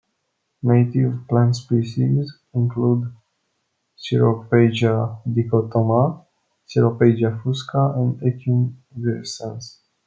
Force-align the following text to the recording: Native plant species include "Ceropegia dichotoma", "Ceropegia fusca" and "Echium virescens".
Native 0.63 1.27
plant 1.29 1.55
species 1.55 2.33
include 2.55 3.13
"Ceropegia 4.03 5.21
dichotoma", 5.27 6.25
"Ceropegia 6.65 7.39
fusca" 7.43 7.93
and 7.95 8.19
"Echium 8.21 8.73
virescens". 8.97 9.81